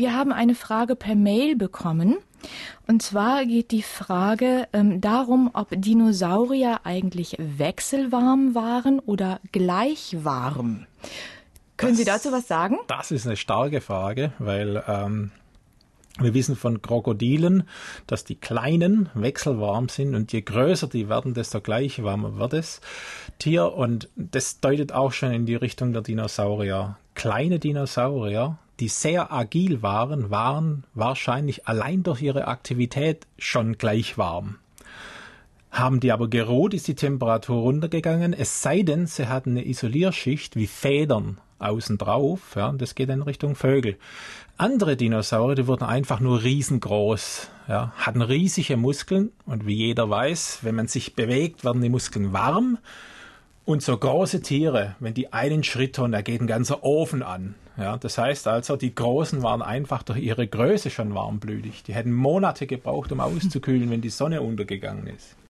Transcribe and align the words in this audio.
wir 0.00 0.14
haben 0.14 0.32
eine 0.32 0.54
Frage 0.54 0.96
per 0.96 1.14
Mail 1.14 1.56
bekommen. 1.56 2.16
Und 2.88 3.02
zwar 3.02 3.44
geht 3.44 3.70
die 3.70 3.82
Frage 3.82 4.66
ähm, 4.72 5.02
darum, 5.02 5.50
ob 5.52 5.68
Dinosaurier 5.70 6.80
eigentlich 6.84 7.36
wechselwarm 7.38 8.54
waren 8.54 8.98
oder 8.98 9.40
gleichwarm. 9.52 10.86
Können 11.76 11.92
das, 11.92 11.98
Sie 11.98 12.04
dazu 12.04 12.32
was 12.32 12.48
sagen? 12.48 12.78
Das 12.86 13.10
ist 13.10 13.26
eine 13.26 13.36
starke 13.36 13.82
Frage, 13.82 14.32
weil 14.38 14.82
ähm, 14.88 15.32
wir 16.18 16.32
wissen 16.32 16.56
von 16.56 16.80
Krokodilen, 16.80 17.64
dass 18.06 18.24
die 18.24 18.36
kleinen 18.36 19.10
wechselwarm 19.12 19.90
sind 19.90 20.14
und 20.14 20.32
je 20.32 20.40
größer 20.40 20.88
die 20.88 21.10
werden, 21.10 21.34
desto 21.34 21.60
gleich 21.60 22.02
warmer 22.02 22.38
wird 22.38 22.54
das 22.54 22.80
Tier 23.38 23.74
und 23.74 24.08
das 24.16 24.60
deutet 24.60 24.92
auch 24.92 25.12
schon 25.12 25.32
in 25.32 25.44
die 25.44 25.56
Richtung 25.56 25.92
der 25.92 26.00
Dinosaurier. 26.00 26.96
Kleine 27.14 27.58
Dinosaurier, 27.58 28.58
die 28.80 28.88
sehr 28.88 29.32
agil 29.32 29.82
waren, 29.82 30.30
waren 30.30 30.84
wahrscheinlich 30.94 31.68
allein 31.68 32.02
durch 32.02 32.22
ihre 32.22 32.48
Aktivität 32.48 33.26
schon 33.38 33.78
gleich 33.78 34.18
warm. 34.18 34.56
Haben 35.70 36.00
die 36.00 36.10
aber 36.10 36.28
geruht, 36.28 36.74
ist 36.74 36.88
die 36.88 36.96
Temperatur 36.96 37.60
runtergegangen, 37.60 38.32
es 38.32 38.62
sei 38.62 38.82
denn, 38.82 39.06
sie 39.06 39.28
hatten 39.28 39.50
eine 39.50 39.66
Isolierschicht 39.66 40.56
wie 40.56 40.66
Federn 40.66 41.38
außen 41.60 41.98
drauf, 41.98 42.56
ja, 42.56 42.72
das 42.72 42.94
geht 42.94 43.10
in 43.10 43.22
Richtung 43.22 43.54
Vögel. 43.54 43.98
Andere 44.56 44.96
Dinosaurier, 44.96 45.54
die 45.54 45.66
wurden 45.66 45.84
einfach 45.84 46.20
nur 46.20 46.42
riesengroß, 46.42 47.48
ja, 47.68 47.92
hatten 47.96 48.22
riesige 48.22 48.76
Muskeln 48.76 49.30
und 49.46 49.66
wie 49.66 49.74
jeder 49.74 50.10
weiß, 50.10 50.60
wenn 50.62 50.74
man 50.74 50.88
sich 50.88 51.14
bewegt, 51.14 51.64
werden 51.64 51.82
die 51.82 51.88
Muskeln 51.88 52.32
warm. 52.32 52.78
Und 53.64 53.82
so 53.82 53.96
große 53.96 54.42
Tiere, 54.42 54.96
wenn 54.98 55.14
die 55.14 55.32
einen 55.32 55.62
Schritt 55.62 55.96
tun, 55.96 56.12
da 56.12 56.22
geht 56.22 56.40
ein 56.40 56.46
ganzer 56.46 56.82
Ofen 56.82 57.22
an. 57.22 57.54
Ja, 57.80 57.96
das 57.96 58.18
heißt 58.18 58.46
also, 58.46 58.76
die 58.76 58.94
Großen 58.94 59.42
waren 59.42 59.62
einfach 59.62 60.02
durch 60.02 60.18
ihre 60.18 60.46
Größe 60.46 60.90
schon 60.90 61.14
warmblütig. 61.14 61.82
Die 61.84 61.94
hätten 61.94 62.12
Monate 62.12 62.66
gebraucht, 62.66 63.10
um 63.10 63.20
auszukühlen, 63.20 63.88
wenn 63.90 64.02
die 64.02 64.10
Sonne 64.10 64.42
untergegangen 64.42 65.06
ist. 65.06 65.34